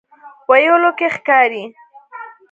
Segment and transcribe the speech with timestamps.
[0.49, 1.63] ویلو کې ښکاري.